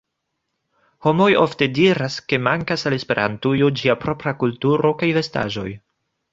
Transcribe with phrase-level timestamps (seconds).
[1.07, 5.71] Homoj ofte diras, ke mankas al Esperantujo ĝia propra kulturo kaj vestaĵoj